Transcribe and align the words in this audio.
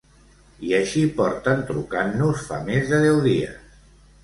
I 0.67 0.71
així 0.77 1.03
porten 1.19 1.61
trucant-nos 1.69 2.49
fa 2.49 2.59
més 2.73 2.91
de 2.95 3.05
deu 3.07 3.23
dies. 3.31 3.81